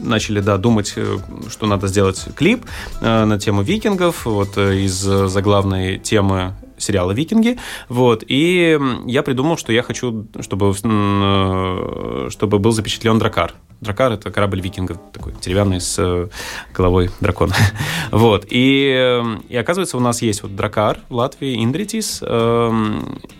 [0.00, 2.66] начали, да, думать, э, что надо сделать клип
[3.00, 4.26] на тему викингов.
[4.26, 7.58] Вот из заглавной темы сериала «Викинги».
[7.88, 13.54] Вот, и я придумал, что я хочу, чтобы, э, чтобы был запечатлен дракар.
[13.80, 16.28] Дракар— это корабль викингов, такой деревянный с э,
[16.74, 17.54] головой дракона.
[18.10, 22.22] вот, и, э, и оказывается, у нас есть вот дракар в Латвии, Индритис,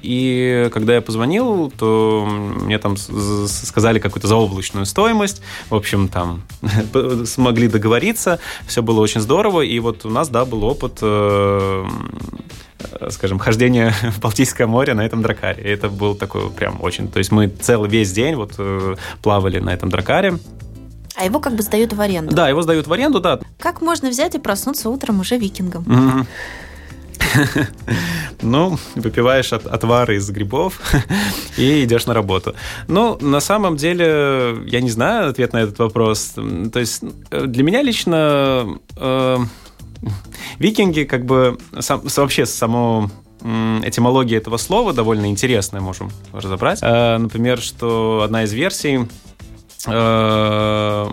[0.02, 6.42] и когда я позвонил, то мне там сказали какую-то заоблачную стоимость, в общем, там
[7.24, 11.02] смогли договориться, все было очень здорово, и вот у нас, да, был опыт
[13.10, 15.62] скажем, хождение в Балтийское море на этом дракаре.
[15.62, 17.08] И это был такой прям очень...
[17.08, 20.38] То есть мы целый весь день вот э, плавали на этом дракаре.
[21.16, 22.34] А его как бы сдают в аренду.
[22.34, 23.40] Да, его сдают в аренду, да.
[23.58, 26.26] Как можно взять и проснуться утром уже викингом?
[28.42, 30.80] Ну, выпиваешь от, отвары из грибов
[31.56, 32.54] и идешь на работу.
[32.88, 36.34] Ну, на самом деле, я не знаю ответ на этот вопрос.
[36.72, 39.38] То есть э, для меня лично э,
[40.58, 46.80] Викинги, как бы, сам, вообще само этимология этого слова довольно интересная, можем разобрать.
[46.82, 49.06] Э, например, что одна из версий
[49.86, 51.06] э,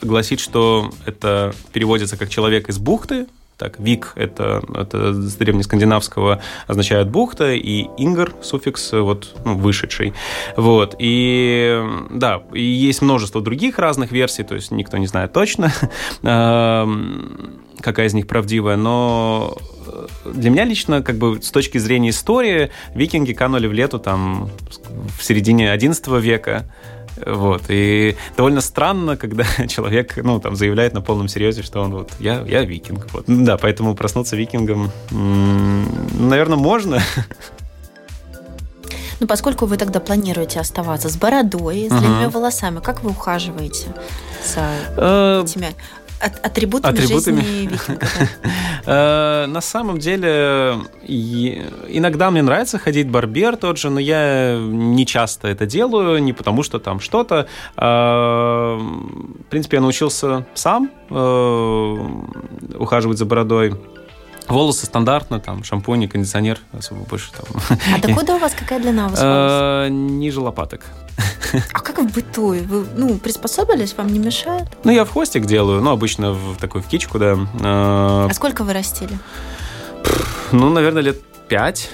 [0.00, 3.26] гласит, что это переводится как человек из бухты,
[3.58, 10.14] так, вик это, это с древнескандинавского означает бухта, и ингр суффикс вот ну, вышедший.
[10.56, 10.94] Вот.
[10.98, 15.72] И да, и есть множество других разных версий, то есть никто не знает точно,
[16.22, 19.58] эм, какая из них правдивая, но
[20.24, 24.50] для меня лично, как бы с точки зрения истории, викинги канули в лету там
[25.18, 26.64] в середине XI века,
[27.26, 27.62] Вот.
[27.68, 32.44] И довольно странно, когда человек, ну, там, заявляет на полном серьезе, что он вот, я,
[32.46, 33.06] я викинг.
[33.12, 33.24] Вот.
[33.26, 37.00] Да, поэтому проснуться викингом, наверное, можно.
[39.20, 42.38] Ну, поскольку вы тогда планируете оставаться с бородой, с длинными угу.
[42.38, 43.88] волосами, как вы ухаживаете
[44.44, 45.44] за э,
[46.20, 47.40] этими атрибутами, атрибутами.
[47.40, 47.70] жизни?
[48.90, 50.76] Э, на самом деле,
[51.06, 56.62] иногда мне нравится ходить барбер тот же, но я не часто это делаю, не потому
[56.62, 57.48] что там что-то.
[57.76, 61.96] А, в принципе, я научился сам э,
[62.78, 63.74] ухаживать за бородой.
[64.48, 67.78] Волосы стандартно, там, шампунь, кондиционер, особо больше там.
[67.94, 69.90] А докуда у вас какая длина у вас волос?
[69.90, 70.80] Ниже лопаток.
[71.72, 72.48] А как в быту?
[72.48, 74.68] Вы, ну, приспособились, вам не мешает?
[74.84, 77.36] Ну, я в хвостик делаю, ну, обычно в такой в кичку, да.
[77.62, 79.18] А сколько вы растили?
[80.52, 81.90] Ну, наверное, лет пять.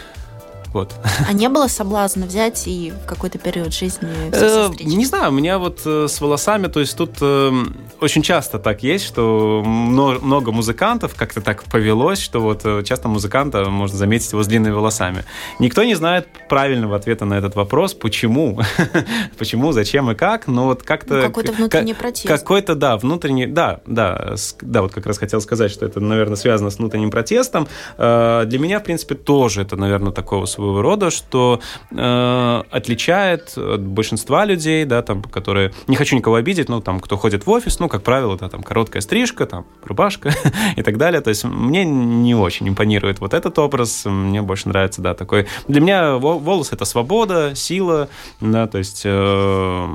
[0.75, 0.93] Вот.
[1.29, 5.61] А не было соблазна взять и в какой-то период жизни э, Не знаю, у меня
[5.61, 7.53] вот э, с волосами, то есть тут э,
[8.01, 13.97] очень часто так есть, что много музыкантов как-то так повелось, что вот часто музыканта можно
[13.97, 15.25] заметить его с длинными волосами.
[15.61, 18.59] Никто не знает правильного ответа на этот вопрос, почему,
[19.39, 21.15] почему, зачем и как, но вот как-то...
[21.15, 22.27] Ну, какой-то внутренний протест.
[22.27, 26.71] Какой-то, да, внутренний, да, да, да, вот как раз хотел сказать, что это, наверное, связано
[26.71, 27.69] с внутренним протестом.
[27.97, 33.83] Для меня, в принципе, тоже это, наверное, такого своего своего рода, что э, отличает от
[33.83, 37.79] большинства людей, да, там, которые, не хочу никого обидеть, ну, там, кто ходит в офис,
[37.79, 40.33] ну, как правило, да, там, короткая стрижка, там, рубашка
[40.77, 45.03] и так далее, то есть мне не очень импонирует вот этот образ, мне больше нравится,
[45.03, 48.09] да, такой, для меня волос это свобода, сила,
[48.41, 49.89] да, то есть э,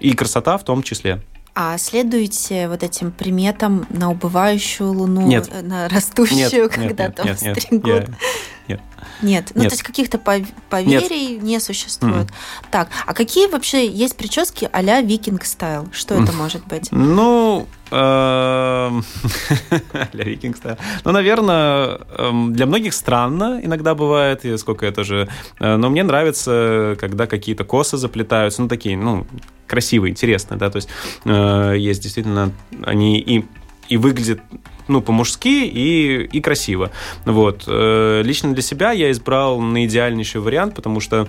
[0.00, 1.20] и красота в том числе.
[1.56, 5.48] А следуете вот этим приметам на убывающую луну, нет.
[5.62, 7.84] на растущую, нет, когда нет, там нет, стригут?
[7.84, 8.10] Нет,
[8.68, 8.80] нет.
[9.22, 9.70] Нет, ну Нет.
[9.70, 11.42] то есть каких-то поверий Нет.
[11.42, 12.28] не существует.
[12.28, 12.34] Mm.
[12.70, 15.88] Так, а какие вообще есть прически а-ля викинг стайл?
[15.92, 16.88] Что это может быть?
[16.90, 19.04] Ну, эм,
[20.12, 20.76] для viking style.
[21.04, 25.28] Ну, наверное, эм, для многих странно иногда бывает, и сколько я тоже...
[25.60, 29.26] Э, но мне нравится, когда какие-то косы заплетаются, ну, такие, ну,
[29.66, 30.88] красивые, интересные, да, то есть
[31.24, 32.52] э, есть действительно,
[32.84, 33.44] они и
[33.88, 34.40] и выглядит
[34.88, 36.90] ну, по-мужски и, и красиво.
[37.24, 37.64] Вот.
[37.66, 41.28] Э, лично для себя я избрал наидеальнейший вариант, потому что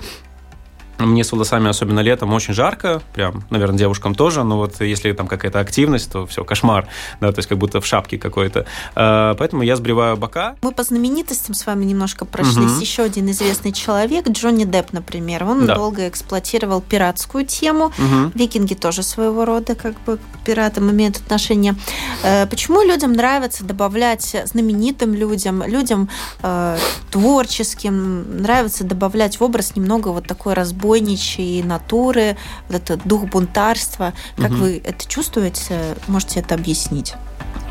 [0.97, 5.27] мне с волосами, особенно летом, очень жарко, прям, наверное, девушкам тоже, но вот если там
[5.27, 6.87] какая-то активность, то все, кошмар,
[7.19, 8.65] да, то есть как будто в шапке какой-то.
[8.95, 10.55] А, поэтому я сбриваю бока.
[10.61, 12.71] Мы по знаменитостям с вами немножко прошлись.
[12.71, 12.81] Угу.
[12.81, 15.75] Еще один известный человек, Джонни Депп, например, он да.
[15.75, 17.87] долго эксплуатировал пиратскую тему.
[17.87, 18.31] Угу.
[18.33, 21.75] Викинги тоже своего рода как бы к пиратам имеют отношение.
[22.23, 26.09] Э, почему людям нравится добавлять знаменитым людям, людям
[26.41, 26.77] э,
[27.11, 32.37] творческим, нравится добавлять в образ немного вот такой разбор разбойничьей натуры,
[32.69, 34.13] вот этот дух бунтарства.
[34.37, 34.59] Как угу.
[34.61, 35.95] вы это чувствуете?
[36.07, 37.15] Можете это объяснить?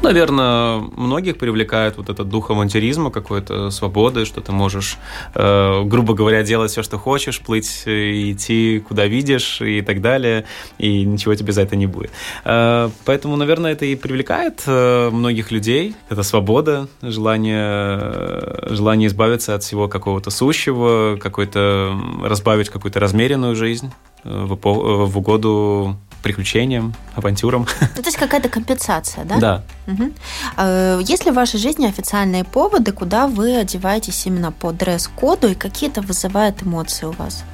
[0.03, 4.99] Наверное, многих привлекает вот этот дух авантюризма, какой-то свободы, что ты можешь,
[5.35, 10.45] э, грубо говоря, делать все, что хочешь, плыть, э, идти куда видишь и так далее,
[10.79, 12.11] и ничего тебе за это не будет.
[12.45, 15.97] Э, поэтому, наверное, это и привлекает э, многих людей.
[16.11, 23.91] Это свобода, желание, э, желание избавиться от всего какого-то сущего, какой-то разбавить какую-то размеренную жизнь
[24.25, 27.67] э, в, в угоду приключениям, авантюрам.
[27.97, 29.39] Ну, то есть какая-то компенсация, да?
[29.39, 29.63] Да.
[29.87, 31.03] Угу.
[31.13, 35.91] Есть ли в вашей жизни официальные поводы, куда вы одеваетесь именно по дресс-коду, и какие
[35.91, 37.45] это вызывает эмоции у вас?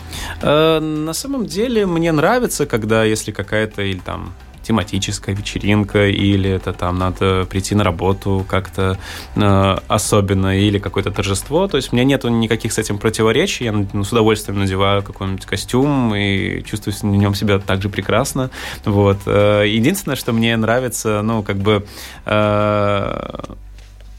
[0.43, 6.73] Э, на самом деле мне нравится, когда если какая-то или там тематическая вечеринка, или это
[6.73, 8.99] там надо прийти на работу как-то
[9.37, 11.69] э, особенно, или какое-то торжество.
[11.69, 13.65] То есть у меня нету никаких с этим противоречий.
[13.65, 18.51] Я ну, с удовольствием надеваю какой-нибудь костюм и чувствую в нем себя так же прекрасно.
[18.85, 19.19] Вот.
[19.27, 21.87] Э, единственное, что мне нравится, ну, как бы...
[22.27, 23.55] Э,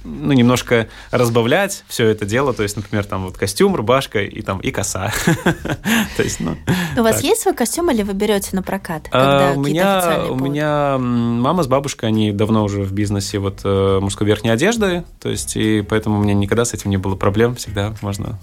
[0.04, 2.54] ну, немножко разбавлять все это дело.
[2.54, 5.12] То есть, например, там вот костюм, рубашка и там и коса.
[6.18, 6.58] То есть, ну.
[6.98, 9.08] У вас есть свой костюм или вы берете на прокат?
[9.12, 14.00] А, у меня у меня мама с бабушкой, они давно уже в бизнесе вот э,
[14.02, 17.56] мужской верхней одежды, то есть и поэтому у меня никогда с этим не было проблем,
[17.56, 18.40] всегда можно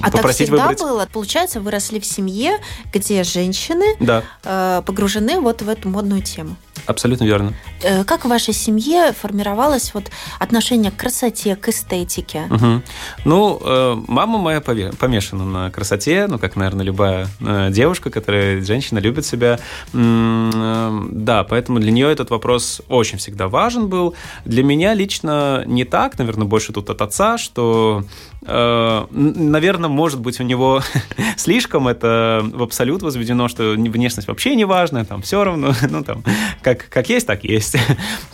[0.00, 0.80] а так всегда выбрать.
[0.80, 1.08] было?
[1.12, 2.58] Получается, вы росли в семье,
[2.92, 4.22] где женщины да.
[4.44, 6.56] э, погружены вот в эту модную тему.
[6.86, 7.54] Абсолютно верно.
[7.82, 12.48] Э, как в вашей семье формировалось вот отношение к красоте, к эстетике?
[12.50, 12.82] Угу.
[13.24, 18.98] Ну, э, мама моя помешана на красоте, ну, как, наверное, любая э, девушка, которая, женщина,
[18.98, 19.58] любит себя.
[19.92, 24.14] Да, поэтому для нее этот вопрос очень всегда важен был.
[24.44, 28.04] Для меня лично не так, наверное, больше тут от отца, что
[28.46, 30.80] наверное, может быть, у него
[31.36, 36.22] слишком это в абсолют возведено, что внешность вообще не важна, там все равно, ну там,
[36.66, 37.76] как, как есть, так есть есть.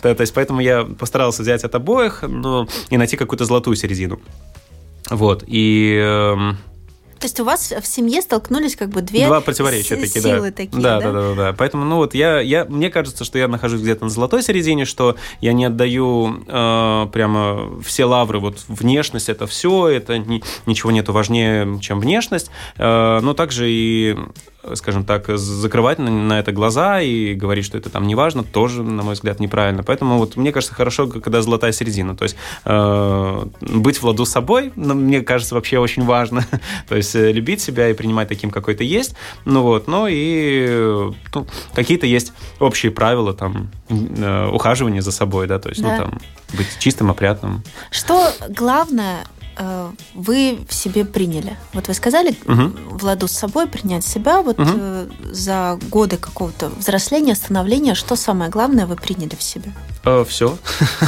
[0.01, 4.19] То есть поэтому я постарался взять от обоих ну, и найти какую-то золотую середину.
[5.11, 5.43] Вот.
[5.45, 6.57] И эм,
[7.19, 10.55] то есть у вас в семье столкнулись как бы две Два противоречия такие, силы да.
[10.55, 10.99] такие, да?
[10.99, 14.05] Да, да, да, да, Поэтому, ну вот я, я, мне кажется, что я нахожусь где-то
[14.05, 19.89] на золотой середине, что я не отдаю э, прямо все лавры, вот внешность это все,
[19.89, 24.17] это ни, ничего нету важнее, чем внешность, э, но также и
[24.75, 28.83] скажем так, закрывать на, на это глаза и говорить, что это там не важно, тоже,
[28.83, 29.83] на мой взгляд, неправильно.
[29.83, 32.15] Поэтому вот мне кажется, хорошо, когда золотая середина.
[32.15, 36.45] То есть э, быть в ладу с собой, ну, мне кажется, вообще очень важно.
[36.87, 39.15] То есть э, любить себя и принимать таким, какой ты есть.
[39.45, 45.59] Ну вот, ну и ну, какие-то есть общие правила там э, ухаживания за собой, да,
[45.59, 45.97] то есть, ну, да.
[45.97, 46.19] ну там
[46.53, 47.63] быть чистым, опрятным.
[47.91, 49.25] Что главное
[50.13, 51.57] вы в себе приняли?
[51.73, 52.97] Вот вы сказали угу.
[52.97, 54.41] в ладу с собой принять себя.
[54.41, 54.69] Вот угу.
[55.31, 59.71] за годы какого-то взросления, становления, что самое главное вы приняли в себе?
[60.05, 60.57] Э, все.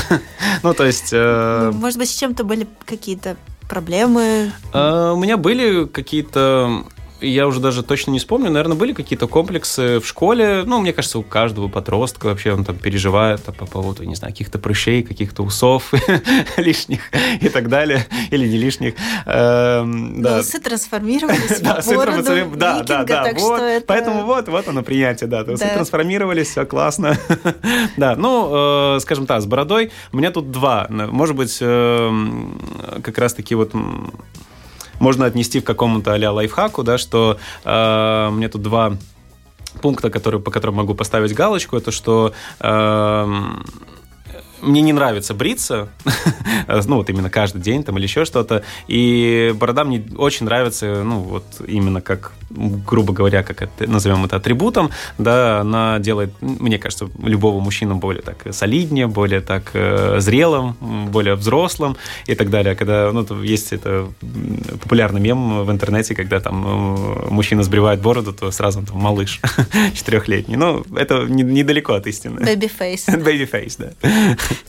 [0.64, 1.10] ну, то есть...
[1.12, 1.72] Э...
[1.72, 4.52] Ну, может быть, с чем-то были какие-то проблемы?
[4.74, 6.86] Э, у меня были какие-то
[7.22, 10.64] я уже даже точно не вспомню, наверное, были какие-то комплексы в школе.
[10.66, 14.34] Ну, мне кажется, у каждого подростка вообще он там переживает там, по поводу, не знаю,
[14.34, 15.94] каких-то прыщей, каких-то усов
[16.58, 17.02] лишних
[17.42, 18.96] и так далее, или не лишних.
[19.26, 20.40] Эм, да.
[20.40, 21.60] усы трансформировались
[22.56, 23.82] да, да, да, да.
[23.88, 27.18] Поэтому вот, вот оно принятие, да, усы трансформировались, все классно.
[27.98, 30.88] да, ну, э, скажем так, с бородой у меня тут два.
[30.90, 32.60] Может быть, эм,
[33.04, 33.74] как раз-таки вот
[35.00, 38.98] можно отнести к какому-то а лайфхаку, да, что э, мне тут два
[39.82, 43.46] пункта, которые, по которым могу поставить галочку, это что э,
[44.62, 45.90] мне не нравится бриться,
[46.68, 51.20] ну вот именно каждый день там или еще что-то, и борода мне очень нравится, ну
[51.20, 57.10] вот именно как, грубо говоря, как это, назовем это атрибутом, да, она делает, мне кажется,
[57.22, 60.76] любого мужчину более так солиднее, более так э, зрелым,
[61.12, 62.76] более взрослым и так далее.
[62.76, 64.08] Когда, ну, есть это
[64.82, 69.42] популярный мем в интернете, когда там э, мужчина сбривает бороду, то сразу там малыш
[69.94, 70.56] четырехлетний.
[70.56, 72.40] Ну, это недалеко от истины.
[72.40, 73.06] Baby face.
[73.26, 73.92] Baby face, да.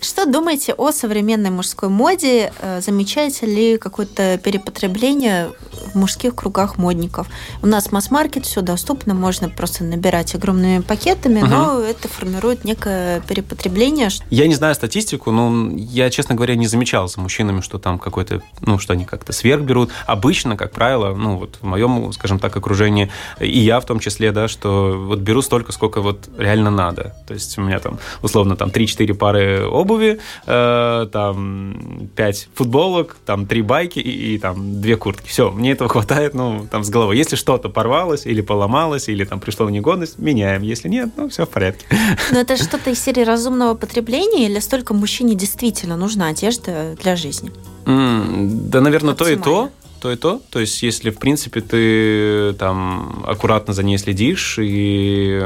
[0.00, 2.52] Что думаете о современной мужской моде?
[2.60, 5.50] Э, замечаете ли какое-то перепотребление
[5.92, 7.26] в мужских кругах модников?
[7.62, 11.48] У нас масс-маркет, все доступно, можно просто набирать огромными пакетами, угу.
[11.48, 14.08] но это формирует некое перепотребление.
[14.30, 18.42] Я не знаю статистику, но я, честно говоря, не замечал за мужчинами, что там какой-то,
[18.60, 19.90] ну, что они как-то сверх берут.
[20.06, 23.10] Обычно, как правило, ну, вот в моем, скажем так, окружении,
[23.40, 27.14] и я в том числе, да, что вот беру столько, сколько вот реально надо.
[27.26, 33.46] То есть у меня там, условно, там 3-4 пары обуви, э, там 5 футболок, там
[33.46, 35.29] 3 байки и, и там 2 куртки.
[35.29, 37.16] Все, мне этого хватает, ну, там с головой.
[37.16, 40.62] Если что-то порвалось или поломалось, или там пришло в негодность, меняем.
[40.62, 41.87] Если нет, ну, все в порядке.
[42.31, 47.50] Но это что-то из серии разумного потребления или столько мужчине действительно нужна одежда для жизни?
[47.85, 50.40] Mm, да, наверное, то и то то и то.
[50.50, 55.42] То есть, если, в принципе, ты там аккуратно за ней следишь и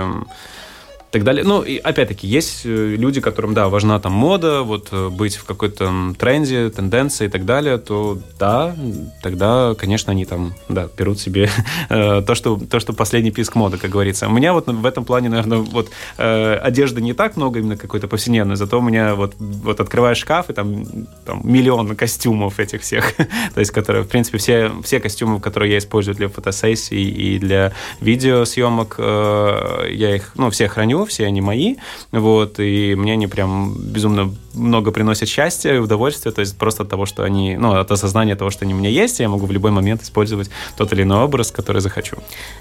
[1.10, 1.44] так далее.
[1.44, 5.44] Ну, и опять-таки, есть э, люди, которым, да, важна там мода, вот э, быть в
[5.44, 8.76] какой-то тренде, тенденции и так далее, то да,
[9.22, 11.50] тогда, конечно, они там, да, берут себе
[11.88, 14.28] э, то, что, то, что последний писк моды, как говорится.
[14.28, 18.06] У меня вот в этом плане, наверное, вот э, одежды не так много, именно какой-то
[18.06, 20.84] повседневной, зато у меня вот, вот открываешь шкаф, и там,
[21.24, 23.14] там миллион костюмов этих всех,
[23.54, 27.72] то есть, которые, в принципе, все, все костюмы, которые я использую для фотосессий и для
[28.00, 31.76] видеосъемок, э, я их, ну, все храню, все они мои,
[32.12, 36.88] вот, и мне они прям безумно много приносят счастья и удовольствия, то есть просто от
[36.88, 39.52] того, что они, ну, от осознания того, что они у меня есть, я могу в
[39.52, 42.16] любой момент использовать тот или иной образ, который захочу.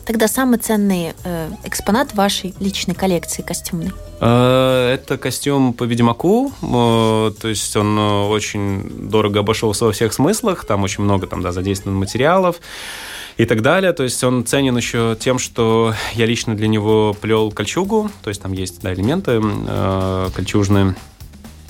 [0.06, 3.91] Тогда самый ценный э, экспонат вашей личной коллекции костюмной?
[4.19, 10.13] Э, это костюм по Ведьмаку, э, то есть он э, очень дорого обошелся во всех
[10.13, 12.60] смыслах, там очень много там, да, задействовано материалов,
[13.39, 13.93] и так далее.
[13.93, 18.41] То есть он ценен еще тем, что я лично для него плел кольчугу, то есть
[18.41, 20.95] там есть да, элементы э, кольчужные.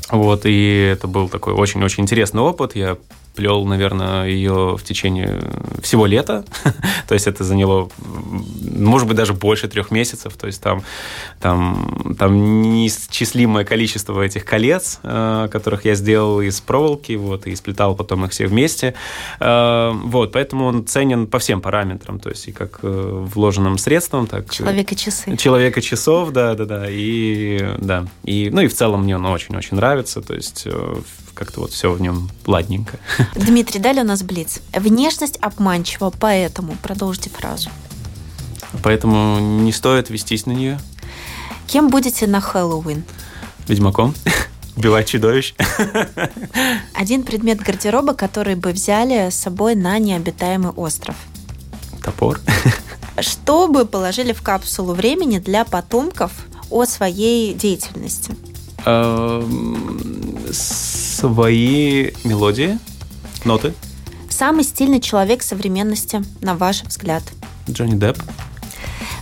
[0.09, 2.75] Вот, и это был такой очень-очень интересный опыт.
[2.75, 2.97] Я
[3.39, 5.39] плел, наверное, ее в течение
[5.81, 6.43] всего лета.
[7.07, 10.33] то есть это заняло, может быть, даже больше трех месяцев.
[10.35, 10.83] То есть там,
[11.39, 17.95] там, там неисчислимое количество этих колец, э, которых я сделал из проволоки, вот, и сплетал
[17.95, 18.93] потом их все вместе.
[19.39, 24.27] Э, вот, поэтому он ценен по всем параметрам, то есть и как э, вложенным средством,
[24.27, 24.51] так...
[24.51, 25.37] Человека часы.
[25.37, 26.85] Человека часов, да, да, да.
[26.89, 28.05] И, да.
[28.25, 30.67] И, ну и в целом мне он очень-очень нравится, то есть
[31.39, 32.99] как-то вот все в нем ладненько.
[33.35, 34.59] Дмитрий, далее у нас Блиц.
[34.73, 37.69] Внешность обманчива, поэтому продолжите фразу.
[38.83, 40.79] Поэтому не стоит вестись на нее.
[41.65, 43.03] Кем будете на Хэллоуин?
[43.69, 44.13] Ведьмаком.
[44.75, 45.55] Убивать чудовищ.
[46.93, 51.15] Один предмет гардероба, который бы взяли с собой на необитаемый остров.
[52.03, 52.39] Топор.
[53.21, 56.33] Что бы положили в капсулу времени для потомков
[56.69, 58.35] о своей деятельности?
[58.89, 62.79] Эм, свои мелодии,
[63.45, 63.73] ноты.
[64.29, 67.21] Самый стильный человек современности, на ваш взгляд?
[67.69, 68.17] Джонни Депп.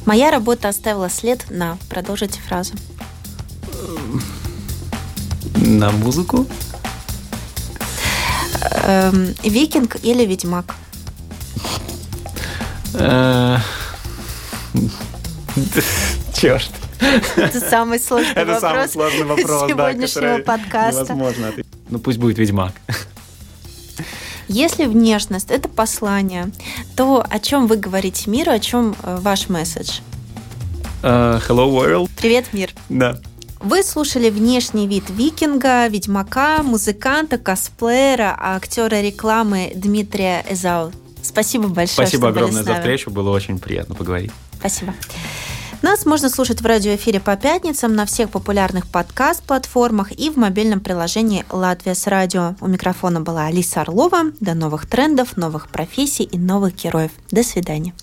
[0.05, 1.77] Моя работа оставила след на...
[1.89, 2.75] Продолжите фразу.
[5.55, 6.47] На музыку?
[8.83, 10.75] Эм, викинг или ведьмак?
[12.93, 13.57] Э,
[16.33, 16.71] Черт.
[16.99, 21.13] Это самый сложный Это вопрос, самый сложный вопрос сегодняшнего да, подкаста.
[21.13, 21.53] Невозможно.
[21.89, 22.73] Ну пусть будет Ведьмак.
[24.47, 26.51] Если внешность– это послание,
[26.95, 29.99] то о чем вы говорите миру, о чем э, ваш месседж?
[31.03, 32.09] Uh, hello, world.
[32.17, 32.71] Привет, мир.
[32.89, 33.19] Да.
[33.59, 40.91] Вы слушали внешний вид викинга, ведьмака, музыканта, косплеера, актера рекламы Дмитрия Эзау.
[41.21, 44.31] Спасибо большое, Спасибо что огромное были за встречу, было очень приятно поговорить.
[44.59, 44.93] Спасибо.
[45.83, 51.45] Нас можно слушать в радиоэфире по пятницам на всех популярных подкаст-платформах и в мобильном приложении
[51.51, 52.55] «Латвия с радио».
[52.61, 54.31] У микрофона была Алиса Орлова.
[54.39, 57.11] До новых трендов, новых профессий и новых героев.
[57.29, 57.93] До свидания.